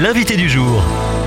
l'invité 0.00 0.36
du 0.36 0.48
jour. 0.48 0.82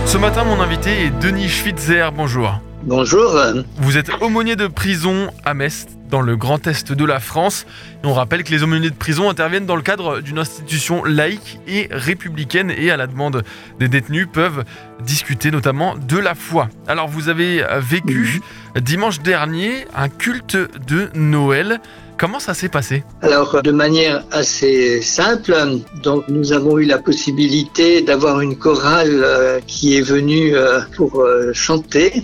Ce 0.05 0.17
matin, 0.17 0.45
mon 0.45 0.61
invité 0.61 1.05
est 1.05 1.09
Denis 1.21 1.49
Schwitzer. 1.49 2.09
Bonjour. 2.15 2.59
Bonjour. 2.83 3.37
Vous 3.77 3.97
êtes 3.97 4.09
aumônier 4.21 4.55
de 4.55 4.67
prison 4.67 5.29
à 5.43 5.53
Metz, 5.53 5.87
dans 6.09 6.21
le 6.21 6.37
Grand 6.37 6.65
Est 6.67 6.93
de 6.93 7.05
la 7.05 7.19
France. 7.19 7.65
Et 8.03 8.07
on 8.07 8.13
rappelle 8.13 8.43
que 8.43 8.51
les 8.51 8.63
aumôniers 8.63 8.89
de 8.89 8.95
prison 8.95 9.29
interviennent 9.29 9.65
dans 9.65 9.75
le 9.75 9.81
cadre 9.81 10.21
d'une 10.21 10.39
institution 10.39 11.03
laïque 11.03 11.59
et 11.67 11.89
républicaine 11.91 12.71
et 12.75 12.91
à 12.91 12.97
la 12.97 13.07
demande 13.07 13.43
des 13.79 13.89
détenus 13.89 14.27
peuvent 14.31 14.63
discuter 15.05 15.51
notamment 15.51 15.95
de 15.95 16.17
la 16.17 16.33
foi. 16.33 16.69
Alors 16.87 17.09
vous 17.09 17.27
avez 17.27 17.65
vécu 17.79 18.41
dimanche 18.79 19.19
dernier 19.19 19.85
un 19.95 20.07
culte 20.07 20.57
de 20.87 21.09
Noël. 21.13 21.81
Comment 22.21 22.39
ça 22.39 22.53
s'est 22.53 22.69
passé? 22.69 23.03
Alors, 23.23 23.63
de 23.63 23.71
manière 23.71 24.23
assez 24.29 25.01
simple, 25.01 25.55
donc 26.03 26.27
nous 26.27 26.53
avons 26.53 26.77
eu 26.77 26.85
la 26.85 26.99
possibilité 26.99 28.03
d'avoir 28.03 28.41
une 28.41 28.55
chorale 28.59 29.23
euh, 29.23 29.59
qui 29.65 29.97
est 29.97 30.01
venue 30.01 30.55
euh, 30.55 30.81
pour 30.95 31.21
euh, 31.21 31.51
chanter. 31.53 32.21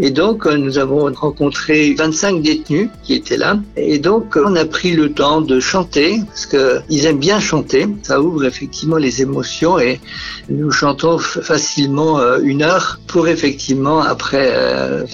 Et 0.00 0.10
donc, 0.10 0.46
nous 0.46 0.78
avons 0.78 1.12
rencontré 1.12 1.94
25 1.94 2.40
détenus 2.42 2.88
qui 3.02 3.14
étaient 3.14 3.36
là. 3.36 3.58
Et 3.76 3.98
donc, 3.98 4.36
on 4.36 4.54
a 4.54 4.64
pris 4.64 4.92
le 4.92 5.12
temps 5.12 5.40
de 5.40 5.58
chanter, 5.58 6.20
parce 6.26 6.46
qu'ils 6.46 7.06
aiment 7.06 7.18
bien 7.18 7.40
chanter. 7.40 7.86
Ça 8.02 8.20
ouvre 8.20 8.44
effectivement 8.44 8.96
les 8.96 9.22
émotions 9.22 9.78
et 9.78 10.00
nous 10.48 10.70
chantons 10.70 11.18
facilement 11.18 12.20
une 12.38 12.62
heure 12.62 13.00
pour 13.08 13.28
effectivement 13.28 14.00
après 14.00 14.52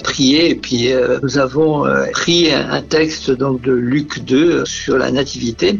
prier. 0.03 0.51
Et 0.51 0.55
puis, 0.55 0.89
nous 1.23 1.37
avons 1.39 1.85
pris 2.11 2.51
un 2.53 2.81
texte 2.81 3.31
donc 3.31 3.61
de 3.61 3.71
Luc 3.71 4.23
2 4.23 4.65
sur 4.65 4.97
la 4.97 5.11
nativité 5.11 5.79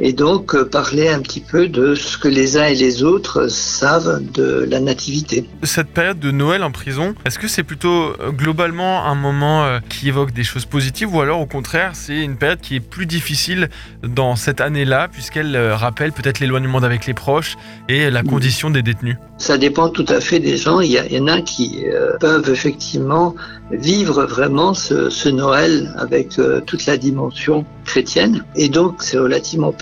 et 0.00 0.12
donc 0.12 0.54
euh, 0.54 0.64
parler 0.64 1.08
un 1.08 1.20
petit 1.20 1.40
peu 1.40 1.68
de 1.68 1.94
ce 1.94 2.18
que 2.18 2.28
les 2.28 2.56
uns 2.56 2.64
et 2.64 2.74
les 2.74 3.02
autres 3.02 3.48
savent 3.48 4.22
de 4.34 4.66
la 4.68 4.80
nativité. 4.80 5.48
Cette 5.62 5.88
période 5.88 6.18
de 6.18 6.30
Noël 6.30 6.62
en 6.62 6.70
prison, 6.70 7.14
est-ce 7.24 7.38
que 7.38 7.48
c'est 7.48 7.62
plutôt 7.62 8.14
euh, 8.20 8.30
globalement 8.30 9.04
un 9.06 9.14
moment 9.14 9.64
euh, 9.64 9.78
qui 9.88 10.08
évoque 10.08 10.32
des 10.32 10.44
choses 10.44 10.66
positives 10.66 11.14
ou 11.14 11.20
alors 11.20 11.40
au 11.40 11.46
contraire 11.46 11.92
c'est 11.94 12.22
une 12.22 12.36
période 12.36 12.60
qui 12.60 12.76
est 12.76 12.80
plus 12.80 13.06
difficile 13.06 13.68
dans 14.02 14.36
cette 14.36 14.60
année-là 14.60 15.08
puisqu'elle 15.08 15.56
rappelle 15.72 16.12
peut-être 16.12 16.40
l'éloignement 16.40 16.80
d'avec 16.80 17.06
les 17.06 17.14
proches 17.14 17.56
et 17.88 18.10
la 18.10 18.22
condition 18.22 18.70
des 18.70 18.82
détenus? 18.82 19.16
Ça 19.38 19.58
dépend 19.58 19.88
tout 19.88 20.06
à 20.08 20.20
fait 20.20 20.40
des 20.40 20.56
gens. 20.56 20.80
Il 20.80 20.90
y, 20.90 21.20
en 21.20 21.26
a 21.26 21.40
qui 21.40 21.84
peuvent 22.20 22.48
effectivement 22.50 23.34
vivre 23.70 24.24
vraiment 24.24 24.74
ce, 24.74 25.10
ce 25.10 25.28
Noël 25.28 25.94
avec 25.98 26.40
toute 26.66 26.86
la 26.86 26.96
dimension 26.96 27.66
chrétienne 27.86 28.44
et 28.54 28.68
donc 28.68 29.02
c'est 29.02 29.18
relativement 29.18 29.72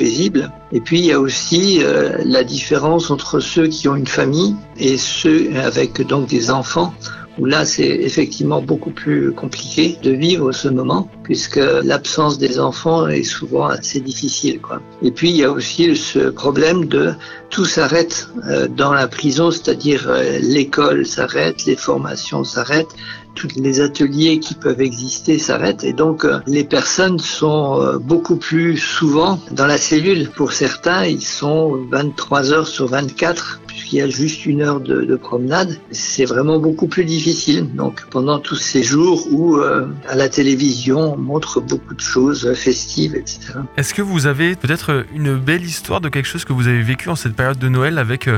et 0.72 0.80
puis 0.80 0.98
il 0.98 1.06
y 1.06 1.12
a 1.12 1.20
aussi 1.20 1.80
euh, 1.82 2.18
la 2.24 2.44
différence 2.44 3.10
entre 3.10 3.40
ceux 3.40 3.66
qui 3.66 3.88
ont 3.88 3.96
une 3.96 4.06
famille 4.06 4.54
et 4.78 4.96
ceux 4.96 5.50
avec 5.56 6.06
donc 6.06 6.28
des 6.28 6.50
enfants 6.50 6.94
où 7.38 7.46
là 7.46 7.64
c'est 7.64 7.88
effectivement 7.88 8.60
beaucoup 8.60 8.90
plus 8.90 9.32
compliqué 9.32 9.98
de 10.02 10.10
vivre 10.12 10.52
ce 10.52 10.68
moment 10.68 11.08
puisque 11.22 11.60
l'absence 11.82 12.38
des 12.38 12.60
enfants 12.60 13.08
est 13.08 13.24
souvent 13.24 13.66
assez 13.66 14.00
difficile 14.00 14.60
quoi. 14.60 14.80
Et 15.02 15.10
puis 15.10 15.30
il 15.30 15.36
y 15.36 15.44
a 15.44 15.50
aussi 15.50 15.96
ce 15.96 16.30
problème 16.30 16.86
de 16.86 17.12
tout 17.50 17.64
s'arrête 17.64 18.28
euh, 18.48 18.68
dans 18.68 18.92
la 18.92 19.08
prison, 19.08 19.50
c'est-à-dire 19.50 20.06
euh, 20.08 20.38
l'école 20.40 21.06
s'arrête, 21.06 21.64
les 21.66 21.76
formations 21.76 22.44
s'arrêtent, 22.44 22.94
tous 23.34 23.48
les 23.56 23.80
ateliers 23.80 24.38
qui 24.38 24.54
peuvent 24.54 24.80
exister 24.80 25.38
s'arrêtent 25.38 25.84
et 25.84 25.92
donc 25.92 26.24
euh, 26.24 26.40
les 26.46 26.64
personnes 26.64 27.18
sont 27.18 27.80
euh, 27.80 27.98
beaucoup 27.98 28.36
plus 28.36 28.76
souvent 28.76 29.40
dans 29.50 29.66
la 29.66 29.78
cellule. 29.78 30.30
Pour 30.30 30.52
certains, 30.52 31.04
ils 31.04 31.24
sont 31.24 31.86
23 31.90 32.52
heures 32.52 32.66
sur 32.66 32.86
24 32.86 33.60
puisqu'il 33.66 33.98
y 33.98 34.02
a 34.02 34.08
juste 34.08 34.46
une 34.46 34.62
heure 34.62 34.80
de, 34.80 35.16
promenade. 35.16 35.78
C'est 35.90 36.24
vraiment 36.24 36.58
beaucoup 36.58 36.86
plus 36.86 37.04
difficile. 37.04 37.72
Donc 37.74 38.04
pendant 38.10 38.38
tous 38.38 38.56
ces 38.56 38.82
jours 38.82 39.26
où 39.30 39.56
euh, 39.56 39.86
à 40.08 40.14
la 40.14 40.28
télévision 40.28 41.14
on 41.14 41.16
montre 41.16 41.60
beaucoup 41.60 41.94
de 41.94 42.00
choses 42.00 42.52
festives, 42.54 43.14
etc. 43.14 43.58
Est-ce 43.76 43.94
que 43.94 44.02
vous 44.02 44.26
avez 44.26 44.54
peut-être 44.56 45.04
une 45.14 45.36
belle 45.36 45.64
histoire 45.64 46.00
de 46.00 46.08
quelque 46.08 46.26
chose 46.26 46.44
que 46.44 46.52
vous 46.52 46.68
avez 46.68 46.82
vécu 46.82 47.08
en 47.08 47.16
cette 47.16 47.34
période 47.34 47.58
de 47.58 47.68
Noël 47.68 47.98
avec 47.98 48.28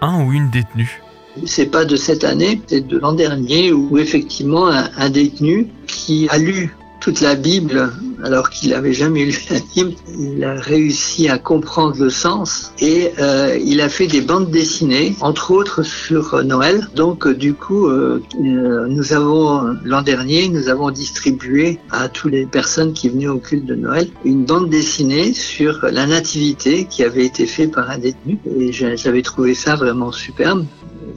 un 0.00 0.22
ou 0.22 0.32
une 0.32 0.50
détenue? 0.50 1.02
C'est 1.44 1.66
pas 1.66 1.84
de 1.84 1.96
cette 1.96 2.24
année, 2.24 2.60
c'est 2.66 2.86
de 2.86 2.98
l'an 2.98 3.12
dernier 3.12 3.72
où 3.72 3.98
effectivement 3.98 4.68
un, 4.68 5.10
détenu 5.10 5.68
qui 5.86 6.28
a 6.30 6.38
lu 6.38 6.74
toute 7.00 7.20
la 7.20 7.36
Bible 7.36 7.92
alors 8.24 8.50
qu'il 8.50 8.70
n'avait 8.70 8.92
jamais 8.92 9.26
lu 9.26 9.38
la 9.50 9.58
Bible. 9.74 9.92
Il 10.18 10.42
a 10.42 10.54
réussi 10.54 11.28
à 11.28 11.38
comprendre 11.38 11.96
le 12.00 12.10
sens 12.10 12.72
et 12.80 13.12
euh, 13.20 13.56
il 13.62 13.80
a 13.80 13.88
fait 13.88 14.06
des 14.06 14.20
bandes 14.20 14.50
dessinées, 14.50 15.14
entre 15.20 15.52
autres 15.52 15.82
sur 15.82 16.42
Noël. 16.42 16.88
Donc 16.96 17.28
du 17.28 17.54
coup, 17.54 17.86
euh, 17.86 18.22
euh, 18.42 18.86
nous 18.88 19.12
avons 19.12 19.76
l'an 19.84 20.02
dernier, 20.02 20.48
nous 20.48 20.68
avons 20.68 20.90
distribué 20.90 21.78
à 21.90 22.08
toutes 22.08 22.32
les 22.32 22.46
personnes 22.46 22.92
qui 22.92 23.08
venaient 23.08 23.28
au 23.28 23.38
culte 23.38 23.66
de 23.66 23.76
Noël 23.76 24.08
une 24.24 24.44
bande 24.44 24.70
dessinée 24.70 25.32
sur 25.32 25.86
la 25.90 26.06
nativité 26.06 26.86
qui 26.86 27.04
avait 27.04 27.26
été 27.26 27.46
faite 27.46 27.72
par 27.72 27.90
un 27.90 27.98
détenu 27.98 28.38
et 28.58 28.72
j'avais 28.72 29.22
trouvé 29.22 29.54
ça 29.54 29.76
vraiment 29.76 30.10
superbe 30.10 30.64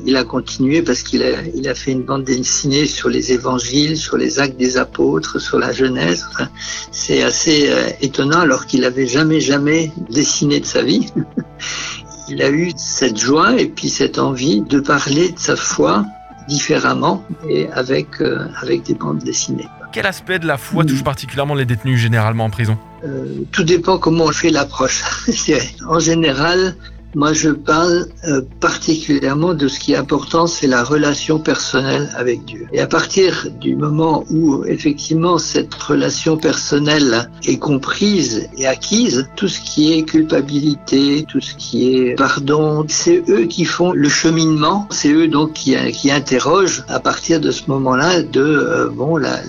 il 0.05 0.15
a 0.15 0.23
continué 0.23 0.81
parce 0.81 1.03
qu'il 1.03 1.23
a, 1.23 1.41
il 1.55 1.67
a 1.67 1.75
fait 1.75 1.91
une 1.91 2.03
bande 2.03 2.23
dessinée 2.23 2.85
sur 2.85 3.09
les 3.09 3.31
évangiles, 3.31 3.97
sur 3.97 4.17
les 4.17 4.39
actes 4.39 4.57
des 4.57 4.77
apôtres, 4.77 5.39
sur 5.39 5.59
la 5.59 5.71
Genèse. 5.71 6.25
c'est 6.91 7.23
assez 7.23 7.69
euh, 7.69 7.89
étonnant 8.01 8.39
alors 8.39 8.65
qu'il 8.65 8.81
n'avait 8.81 9.07
jamais, 9.07 9.39
jamais 9.39 9.91
dessiné 10.09 10.59
de 10.59 10.65
sa 10.65 10.81
vie. 10.81 11.07
il 12.29 12.41
a 12.41 12.49
eu 12.49 12.71
cette 12.77 13.17
joie 13.17 13.59
et 13.59 13.67
puis 13.67 13.89
cette 13.89 14.19
envie 14.19 14.61
de 14.61 14.79
parler 14.79 15.29
de 15.29 15.39
sa 15.39 15.55
foi 15.55 16.05
différemment 16.47 17.23
et 17.47 17.69
avec, 17.69 18.21
euh, 18.21 18.47
avec 18.61 18.83
des 18.83 18.95
bandes 18.95 19.19
dessinées. 19.19 19.67
Quel 19.91 20.05
aspect 20.05 20.39
de 20.39 20.45
la 20.45 20.57
foi 20.57 20.83
touche 20.85 21.03
particulièrement 21.03 21.55
les 21.55 21.65
détenus 21.65 21.99
généralement 21.99 22.45
en 22.45 22.49
prison? 22.49 22.77
Euh, 23.03 23.25
Tout 23.51 23.63
dépend 23.63 23.97
comment 23.97 24.25
on 24.25 24.31
fait 24.31 24.49
l'approche. 24.49 25.03
en 25.87 25.99
général, 25.99 26.75
moi, 27.15 27.33
je 27.33 27.49
parle 27.49 28.07
euh, 28.27 28.41
particulièrement 28.59 29.53
de 29.53 29.67
ce 29.67 29.79
qui 29.79 29.93
est 29.93 29.95
important, 29.95 30.45
c'est 30.45 30.67
la 30.67 30.83
relation 30.83 31.39
personnelle 31.39 32.09
avec 32.15 32.45
Dieu. 32.45 32.67
Et 32.71 32.79
à 32.81 32.87
partir 32.87 33.47
du 33.59 33.75
moment 33.75 34.25
où 34.29 34.63
effectivement 34.65 35.37
cette 35.37 35.73
relation 35.73 36.37
personnelle 36.37 37.29
est 37.45 37.57
comprise 37.57 38.47
et 38.57 38.67
acquise, 38.67 39.27
tout 39.35 39.47
ce 39.47 39.59
qui 39.59 39.93
est 39.93 40.03
culpabilité, 40.03 41.25
tout 41.27 41.41
ce 41.41 41.55
qui 41.55 41.95
est 41.95 42.15
pardon, 42.15 42.85
c'est 42.87 43.23
eux 43.29 43.45
qui 43.45 43.65
font 43.65 43.91
le 43.91 44.09
cheminement, 44.09 44.87
c'est 44.91 45.11
eux 45.11 45.27
donc 45.27 45.53
qui, 45.53 45.75
interrogent 46.11 46.83
à 46.87 46.99
partir 46.99 47.39
de 47.39 47.51
ce 47.51 47.63
moment-là 47.67 48.23
de 48.23 48.41
euh, 48.41 48.89
bon 48.89 49.17
la, 49.17 49.41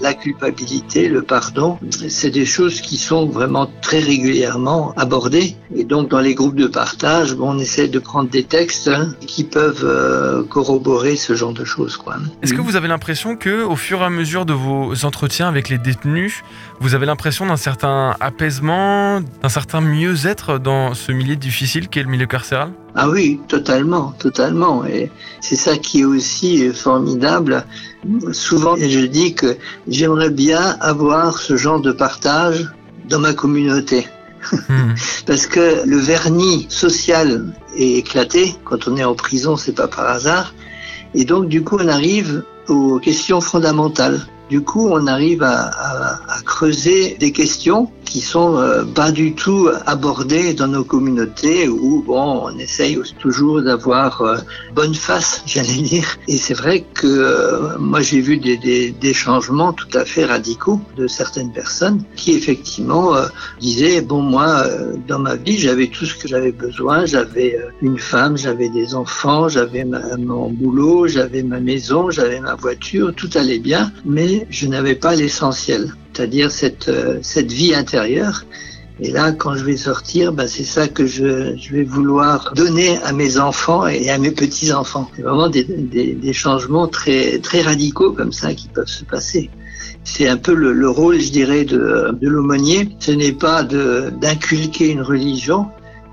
la 0.00 0.14
culpabilité, 0.14 1.08
le 1.08 1.22
pardon, 1.22 1.78
c'est 2.08 2.30
des 2.30 2.44
choses 2.44 2.80
qui 2.80 2.96
sont 2.96 3.26
vraiment 3.26 3.68
très 3.82 4.00
régulièrement 4.00 4.92
abordées. 4.96 5.56
Et 5.74 5.84
donc 5.84 6.10
dans 6.10 6.20
les 6.20 6.34
groupes 6.34 6.56
de 6.56 6.66
partage, 6.76 7.34
bon, 7.34 7.54
on 7.54 7.58
essaie 7.58 7.88
de 7.88 7.98
prendre 7.98 8.28
des 8.28 8.44
textes 8.44 8.88
hein, 8.88 9.14
qui 9.26 9.44
peuvent 9.44 9.82
euh, 9.82 10.42
corroborer 10.44 11.16
ce 11.16 11.34
genre 11.34 11.54
de 11.54 11.64
choses. 11.64 11.98
Est-ce 12.42 12.52
que 12.52 12.60
vous 12.60 12.76
avez 12.76 12.86
l'impression 12.86 13.34
que, 13.34 13.62
au 13.62 13.76
fur 13.76 14.02
et 14.02 14.04
à 14.04 14.10
mesure 14.10 14.44
de 14.44 14.52
vos 14.52 15.06
entretiens 15.06 15.48
avec 15.48 15.70
les 15.70 15.78
détenus, 15.78 16.42
vous 16.80 16.94
avez 16.94 17.06
l'impression 17.06 17.46
d'un 17.46 17.56
certain 17.56 18.14
apaisement, 18.20 19.22
d'un 19.42 19.48
certain 19.48 19.80
mieux-être 19.80 20.58
dans 20.58 20.92
ce 20.92 21.12
milieu 21.12 21.36
difficile 21.36 21.88
qu'est 21.88 22.02
le 22.02 22.10
milieu 22.10 22.26
carcéral? 22.26 22.72
Ah 22.94 23.08
oui, 23.08 23.40
totalement, 23.48 24.12
totalement. 24.18 24.84
Et 24.84 25.10
c'est 25.40 25.56
ça 25.56 25.78
qui 25.78 26.02
est 26.02 26.04
aussi 26.04 26.68
formidable. 26.74 27.64
Souvent, 28.32 28.76
je 28.76 29.06
dis 29.06 29.34
que 29.34 29.56
j'aimerais 29.88 30.30
bien 30.30 30.76
avoir 30.80 31.38
ce 31.38 31.56
genre 31.56 31.80
de 31.80 31.92
partage 31.92 32.68
dans 33.08 33.20
ma 33.20 33.32
communauté. 33.32 34.06
Hmm. 34.68 34.94
Parce 35.26 35.46
que 35.46 35.86
le 35.86 35.96
vernis 35.96 36.66
social 36.68 37.52
est 37.76 37.98
éclaté. 37.98 38.54
Quand 38.64 38.88
on 38.88 38.96
est 38.96 39.04
en 39.04 39.14
prison, 39.14 39.56
c'est 39.56 39.74
pas 39.74 39.88
par 39.88 40.08
hasard. 40.08 40.54
Et 41.14 41.24
donc, 41.24 41.48
du 41.48 41.62
coup, 41.62 41.78
on 41.80 41.88
arrive 41.88 42.44
aux 42.68 42.98
questions 42.98 43.40
fondamentales. 43.40 44.20
Du 44.50 44.60
coup, 44.60 44.88
on 44.88 45.06
arrive 45.06 45.42
à, 45.42 45.70
à 46.28 46.40
creuser 46.44 47.16
des 47.18 47.32
questions 47.32 47.90
qui 48.16 48.22
sont 48.22 48.56
euh, 48.56 48.82
pas 48.82 49.12
du 49.12 49.34
tout 49.34 49.68
abordés 49.84 50.54
dans 50.54 50.68
nos 50.68 50.84
communautés 50.84 51.68
où 51.68 52.02
bon 52.02 52.48
on 52.48 52.58
essaye 52.58 52.98
toujours 53.18 53.60
d'avoir 53.60 54.22
euh, 54.22 54.38
bonne 54.74 54.94
face 54.94 55.42
j'allais 55.46 55.82
dire. 55.82 56.16
Et 56.26 56.38
c'est 56.38 56.54
vrai 56.54 56.86
que 56.94 57.06
euh, 57.06 57.78
moi 57.78 58.00
j'ai 58.00 58.22
vu 58.22 58.38
des, 58.38 59.12
changements 59.12 59.74
tout 59.74 59.92
à 59.92 60.06
fait 60.06 60.24
radicaux 60.24 60.80
de 60.96 61.06
certaines 61.06 61.52
personnes 61.52 62.04
qui 62.16 62.32
effectivement 62.32 63.12
disaient 63.60 64.00
bon 64.00 64.22
moi 64.22 64.64
dans 65.06 65.18
ma 65.18 65.36
vie 65.36 65.58
j'avais 65.58 65.88
tout 65.88 66.06
ce 66.06 66.14
que 66.14 66.26
j'avais 66.26 66.52
besoin. 66.52 67.04
J'avais 67.04 67.58
une 67.82 67.98
femme 67.98 68.38
j'avais 68.38 68.70
des 68.70 68.94
enfants 68.94 69.50
j'avais 69.50 69.84
mon 69.84 70.48
boulot 70.50 71.06
j'avais 71.06 71.42
ma 71.42 71.60
maison 71.60 72.10
j'avais 72.10 72.40
ma 72.40 72.54
voiture 72.54 73.14
tout 73.14 73.30
allait 73.34 73.58
bien 73.58 73.92
mais 74.06 74.46
je 74.48 74.66
n'avais 74.66 74.94
pas 74.94 75.14
l'essentiel 75.14 75.92
c'est-à-dire 76.16 76.50
cette, 76.50 76.88
euh, 76.88 77.18
cette 77.22 77.52
vie 77.52 77.74
intérieure. 77.74 78.44
Et 78.98 79.10
là, 79.10 79.32
quand 79.32 79.54
je 79.54 79.64
vais 79.64 79.76
sortir, 79.76 80.32
ben, 80.32 80.46
c'est 80.46 80.64
ça 80.64 80.88
que 80.88 81.06
je, 81.06 81.54
je, 81.58 81.72
vais 81.72 81.82
vouloir 81.82 82.54
donner 82.56 82.96
à 83.04 83.12
mes 83.12 83.38
enfants 83.38 83.86
et 83.86 84.08
à 84.08 84.16
mes 84.16 84.30
petits-enfants. 84.30 85.10
C'est 85.14 85.20
vraiment 85.20 85.50
des, 85.50 85.64
des, 85.64 86.32
changements 86.32 86.88
très, 86.88 87.38
très 87.40 87.60
radicaux 87.60 88.12
comme 88.12 88.32
ça 88.32 88.54
qui 88.54 88.68
peuvent 88.68 88.88
se 88.88 89.04
passer. 89.04 89.50
C'est 90.04 90.26
un 90.26 90.38
peu 90.38 90.54
le, 90.54 90.72
le, 90.72 90.88
rôle, 90.88 91.20
je 91.20 91.30
dirais, 91.30 91.64
de, 91.64 92.16
de 92.18 92.28
l'aumônier. 92.28 92.96
Ce 93.00 93.12
n'est 93.12 93.32
pas 93.32 93.62
d'inculquer 93.64 94.88
une 94.88 95.02
religion, 95.02 95.66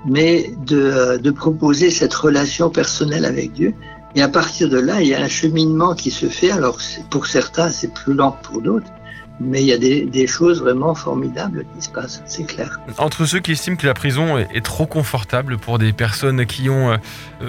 mais 0.06 0.50
de, 0.66 1.16
de 1.16 1.30
proposer 1.30 1.90
cette 1.90 2.12
relation 2.12 2.68
personnelle 2.68 3.24
avec 3.24 3.52
Dieu. 3.54 3.72
Et 4.14 4.20
à 4.20 4.28
partir 4.28 4.68
de 4.68 4.78
là, 4.78 5.00
il 5.00 5.08
y 5.08 5.14
a 5.14 5.22
un 5.22 5.28
cheminement 5.28 5.94
qui 5.94 6.10
se 6.10 6.26
fait. 6.26 6.50
Alors, 6.50 6.78
pour 7.08 7.26
certains, 7.26 7.70
c'est 7.70 7.92
plus 7.94 8.12
lent 8.12 8.32
que 8.32 8.46
pour 8.46 8.60
d'autres. 8.60 8.90
Mais 9.40 9.62
il 9.62 9.66
y 9.66 9.72
a 9.72 9.78
des, 9.78 10.04
des, 10.04 10.26
choses 10.26 10.60
vraiment 10.60 10.94
formidables 10.94 11.64
qui 11.74 11.84
se 11.84 11.90
passent, 11.90 12.22
c'est 12.24 12.44
clair. 12.44 12.78
Entre 12.98 13.26
ceux 13.26 13.40
qui 13.40 13.52
estiment 13.52 13.76
que 13.76 13.86
la 13.86 13.94
prison 13.94 14.38
est, 14.38 14.46
est 14.54 14.64
trop 14.64 14.86
confortable 14.86 15.58
pour 15.58 15.78
des 15.78 15.92
personnes 15.92 16.46
qui 16.46 16.70
ont 16.70 16.92
euh, 16.92 16.96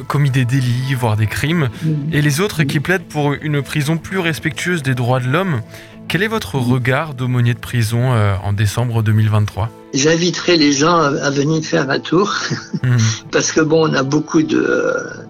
commis 0.08 0.32
des 0.32 0.46
délits, 0.46 0.96
voire 0.96 1.16
des 1.16 1.28
crimes, 1.28 1.70
mmh. 1.84 2.14
et 2.14 2.22
les 2.22 2.42
autres 2.42 2.64
mmh. 2.64 2.68
qui 2.68 2.80
plaident 2.80 3.08
pour 3.08 3.34
une 3.34 3.62
prison 3.62 3.98
plus 3.98 4.18
respectueuse 4.18 4.82
des 4.82 4.96
droits 4.96 5.20
de 5.20 5.28
l'homme, 5.28 5.62
quel 6.08 6.24
est 6.24 6.28
votre 6.28 6.56
regard 6.56 7.14
d'aumônier 7.14 7.54
de 7.54 7.60
prison 7.60 8.14
euh, 8.14 8.36
en 8.44 8.54
décembre 8.54 9.04
2023 9.04 9.70
J'inviterai 9.96 10.58
les 10.58 10.74
gens 10.74 10.98
à 10.98 11.30
venir 11.30 11.64
faire 11.64 11.90
un 11.90 12.00
tour 12.00 12.36
mmh. 12.84 12.98
parce 13.32 13.52
que 13.52 13.62
bon, 13.62 13.90
on 13.90 13.94
a 13.94 14.04
beaucoup 14.04 14.44
de 14.44 14.66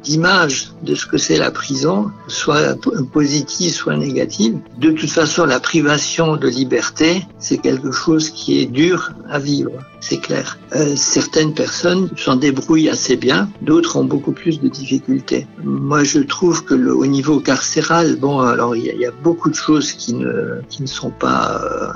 d'images 0.04 0.72
de 0.84 0.94
ce 0.96 1.06
que 1.06 1.18
c'est 1.18 1.38
la 1.38 1.52
prison, 1.52 2.12
soit 2.28 2.78
positive, 3.12 3.72
soit 3.72 3.98
négative. 3.98 4.58
De 4.78 4.92
toute 4.92 5.10
façon, 5.10 5.46
la 5.46 5.60
privation 5.60 6.38
de 6.38 6.48
liberté, 6.48 7.26
c'est 7.40 7.58
quelque 7.58 7.92
chose 7.92 8.30
qui 8.30 8.60
est 8.60 8.66
dur 8.66 9.12
à 9.30 9.40
vivre, 9.40 9.72
c'est 10.00 10.18
clair. 10.18 10.58
Euh, 10.76 10.96
certaines 10.96 11.54
personnes 11.54 12.10
s'en 12.18 12.36
débrouillent 12.36 12.90
assez 12.90 13.16
bien, 13.16 13.50
d'autres 13.62 13.98
ont 13.98 14.06
beaucoup 14.06 14.32
plus 14.32 14.60
de 14.60 14.68
difficultés. 14.68 15.48
Moi, 15.64 16.04
je 16.04 16.20
trouve 16.20 16.64
que 16.64 16.76
le, 16.76 16.94
au 16.96 17.08
niveau 17.08 17.40
carcéral, 17.40 18.18
bon, 18.18 18.40
alors 18.40 18.76
il 18.76 18.86
y, 18.86 18.98
y, 18.98 19.06
a 19.06 19.12
beaucoup 19.24 19.50
de 19.50 19.56
choses 19.56 19.92
qui 19.94 20.14
ne 20.14 20.62
qui 20.70 20.82
ne 20.84 20.88
sont 20.88 21.12
pas 21.12 21.62
euh, 21.64 21.90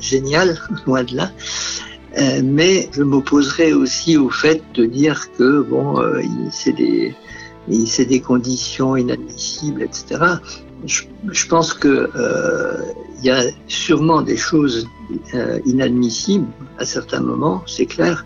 géniales, 0.00 0.58
loin 0.86 1.04
de 1.04 1.16
là. 1.16 1.30
Euh, 2.18 2.40
mais 2.42 2.88
je 2.92 3.02
m'opposerai 3.02 3.72
aussi 3.72 4.16
au 4.16 4.30
fait 4.30 4.62
de 4.74 4.84
dire 4.84 5.30
que 5.38 5.62
bon, 5.62 6.00
euh, 6.00 6.22
c'est 6.50 6.72
des, 6.72 7.14
c'est 7.86 8.04
des 8.04 8.20
conditions 8.20 8.96
inadmissibles, 8.96 9.82
etc. 9.82 10.20
Je, 10.86 11.02
je 11.30 11.46
pense 11.46 11.72
que 11.72 12.10
euh, 12.16 12.78
il 13.18 13.26
y 13.26 13.30
a 13.30 13.44
sûrement 13.68 14.22
des 14.22 14.36
choses 14.36 14.88
inadmissibles 15.66 16.46
à 16.78 16.86
certains 16.86 17.20
moments, 17.20 17.62
c'est 17.66 17.84
clair, 17.84 18.24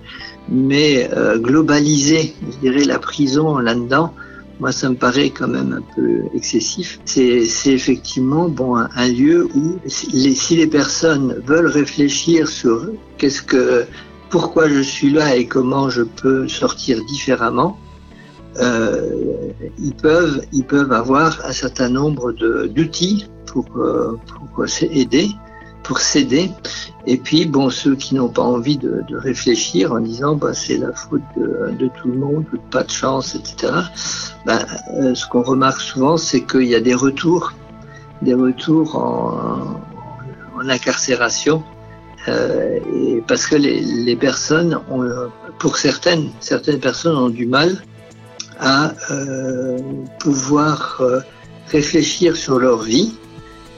mais 0.48 1.10
globaliser, 1.38 2.32
je 2.52 2.58
dirais, 2.58 2.84
la 2.84 3.00
prison 3.00 3.58
là-dedans, 3.58 4.14
moi, 4.61 4.73
ça 4.73 4.89
me 4.89 4.95
paraît 4.95 5.31
quand 5.31 5.49
même 5.49 5.73
un 5.73 5.95
peu 5.95 6.23
excessif. 6.35 7.01
C'est 7.05 7.47
effectivement 7.67 8.49
bon 8.49 8.77
un, 8.77 9.09
lieu 9.09 9.49
où 9.55 9.79
si 9.87 10.56
les 10.56 10.67
personnes 10.67 11.43
veulent 11.47 11.67
réfléchir 11.67 12.49
sur 12.49 12.91
qu'est-ce 13.19 13.43
que, 13.43 13.85
pourquoi 14.31 14.69
je 14.69 14.81
suis 14.81 15.11
là 15.11 15.37
et 15.37 15.47
comment 15.47 15.91
je 15.91 16.03
peux 16.03 16.49
sortir 16.49 17.05
différemment, 17.06 17.79
euh, 18.61 19.51
ils 19.79 19.95
peuvent 19.95 20.43
ils 20.53 20.65
peuvent 20.65 20.93
avoir 20.93 21.45
un 21.45 21.53
certain 21.53 21.89
nombre 21.89 22.33
d'outils 22.33 23.27
pour 23.47 23.67
euh, 23.77 24.17
pour 24.55 24.65
aider 24.83 25.29
pour 25.84 26.00
s'aider. 26.00 26.50
Et 27.06 27.19
puis, 27.19 27.44
bon, 27.44 27.70
ceux 27.70 27.94
qui 27.94 28.16
n'ont 28.16 28.28
pas 28.28 28.42
envie 28.42 28.78
de, 28.78 29.04
réfléchir 29.12 29.92
en 29.92 30.00
disant, 30.00 30.34
bah, 30.34 30.52
c'est 30.52 30.78
la 30.78 30.92
faute 30.92 31.22
de, 31.36 31.88
tout 32.00 32.08
le 32.08 32.19
monde, 32.19 32.44
pas 32.70 32.82
de 32.82 32.90
chance, 32.90 33.36
etc. 33.36 33.72
Ben, 34.46 34.58
euh, 34.98 35.14
ce 35.14 35.28
qu'on 35.28 35.42
remarque 35.42 35.81
souvent, 35.81 36.16
c'est 36.16 36.40
qu'il 36.40 36.64
y 36.64 36.75
a 36.75 36.81
des 36.81 36.94
retours, 36.94 37.52
des 38.22 38.34
retours 38.34 38.96
en, 38.96 39.81
incarcération, 40.69 41.62
euh, 42.28 42.78
et 42.96 43.22
parce 43.28 43.46
que 43.46 43.56
les, 43.56 44.16
personnes, 44.16 44.81
pour 45.58 45.76
certaines, 45.76 46.31
certaines 46.40 46.81
personnes 46.81 47.16
ont 47.16 47.28
du 47.28 47.46
mal 47.46 47.82
à 48.58 48.94
euh, 49.10 49.78
pouvoir 50.20 51.02
réfléchir 51.69 52.36
sur 52.36 52.58
leur 52.58 52.82
vie 52.82 53.14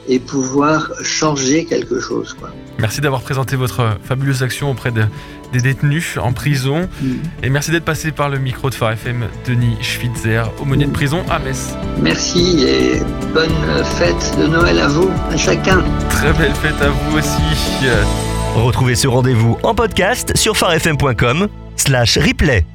et 0.07 0.19
pouvoir 0.19 0.91
changer 1.03 1.65
quelque 1.65 1.99
chose. 1.99 2.35
Quoi. 2.39 2.49
Merci 2.79 3.01
d'avoir 3.01 3.21
présenté 3.21 3.55
votre 3.55 3.97
fabuleuse 4.03 4.43
action 4.43 4.71
auprès 4.71 4.91
de, 4.91 5.03
des 5.51 5.61
détenus 5.61 6.17
en 6.21 6.33
prison. 6.33 6.87
Mmh. 7.01 7.07
Et 7.43 7.49
merci 7.49 7.71
d'être 7.71 7.85
passé 7.85 8.11
par 8.11 8.29
le 8.29 8.39
micro 8.39 8.69
de 8.69 8.75
Phare 8.75 8.91
FM, 8.91 9.25
Denis 9.45 9.77
Schwitzer, 9.81 10.43
aumônier 10.61 10.85
mmh. 10.85 10.89
de 10.89 10.93
prison 10.93 11.23
à 11.29 11.39
Metz. 11.39 11.75
Merci 12.01 12.63
et 12.63 12.99
bonne 13.33 13.83
fête 13.97 14.37
de 14.39 14.47
Noël 14.47 14.79
à 14.79 14.87
vous, 14.87 15.09
à 15.31 15.37
chacun. 15.37 15.83
Très 16.09 16.33
belle 16.33 16.53
fête 16.53 16.81
à 16.81 16.89
vous 16.89 17.17
aussi. 17.17 17.87
Retrouvez 18.55 18.95
ce 18.95 19.07
rendez-vous 19.07 19.57
en 19.63 19.75
podcast 19.75 20.35
sur 20.35 20.57
farfm.com 20.57 21.47
slash 21.75 22.17
replay. 22.17 22.65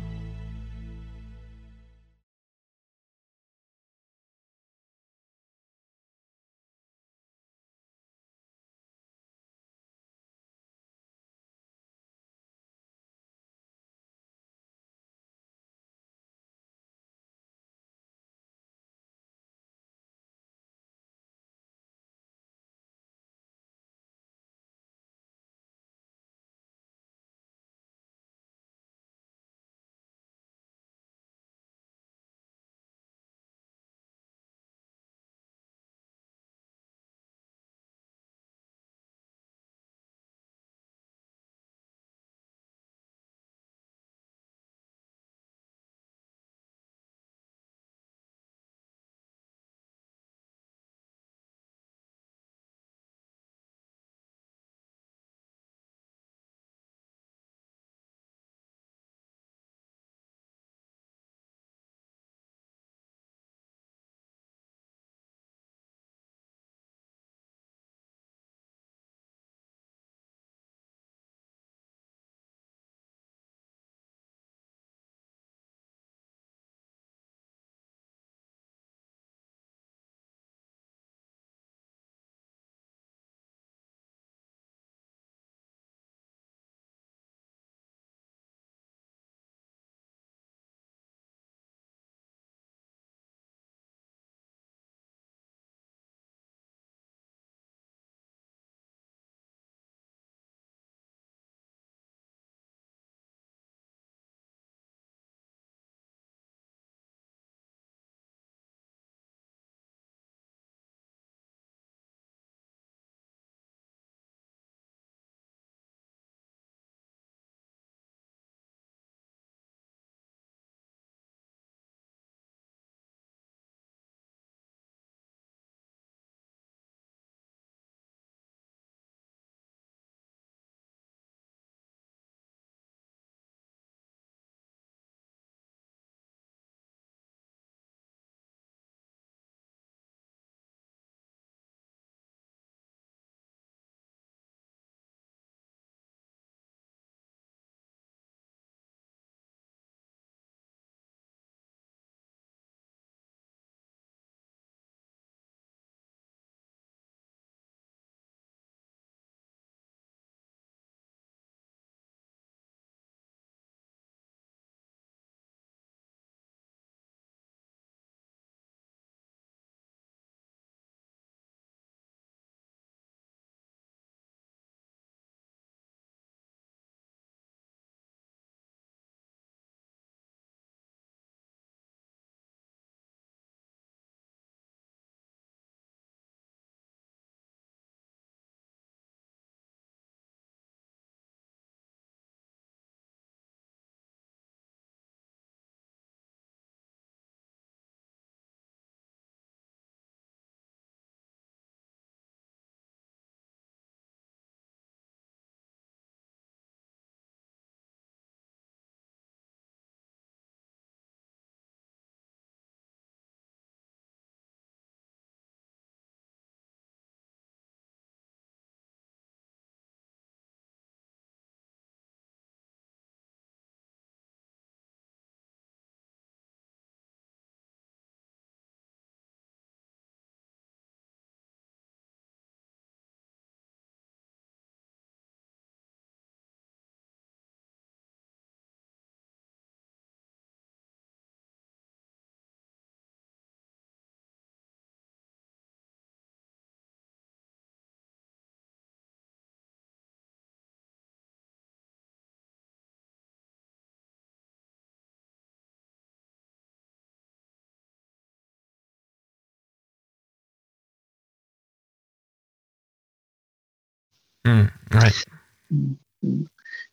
Ouais. 264.44 265.12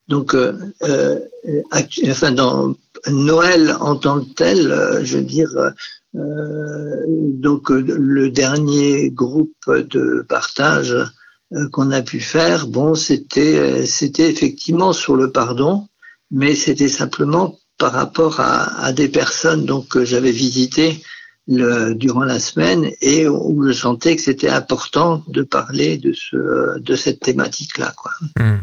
Donc, 0.07 0.33
euh, 0.33 0.53
euh, 0.83 1.19
enfin, 2.07 2.31
dans 2.31 2.75
Noël 3.07 3.75
en 3.79 3.95
tant 3.95 4.21
que 4.21 4.33
tel, 4.33 4.71
euh, 4.71 5.05
je 5.05 5.17
veux 5.17 5.23
dire, 5.23 5.51
donc 6.13 7.69
le 7.69 8.31
dernier 8.31 9.11
groupe 9.11 9.69
de 9.69 10.25
partage 10.27 10.95
qu'on 11.71 11.91
a 11.91 12.01
pu 12.01 12.19
faire, 12.19 12.67
bon, 12.67 12.95
c'était 12.95 13.85
c'était 13.85 14.29
effectivement 14.29 14.91
sur 14.91 15.15
le 15.15 15.31
pardon, 15.31 15.87
mais 16.31 16.55
c'était 16.55 16.89
simplement 16.89 17.59
par 17.77 17.93
rapport 17.93 18.39
à, 18.39 18.83
à, 18.83 18.91
des 18.91 19.07
personnes 19.07 19.65
donc 19.65 19.87
que 19.89 20.03
j'avais 20.03 20.31
visitées 20.31 21.01
le, 21.49 21.95
durant 21.95 22.23
la 22.23 22.39
semaine 22.39 22.91
et 23.01 23.27
où 23.27 23.65
je 23.65 23.71
sentais 23.71 24.15
que 24.15 24.21
c'était 24.21 24.49
important 24.49 25.23
de 25.27 25.41
parler 25.41 25.97
de 25.97 26.13
ce 26.13 26.79
de 26.79 26.95
cette 26.95 27.19
thématique 27.19 27.77
là 27.79 27.91
quoi. 27.97 28.11
Mmh. 28.37 28.59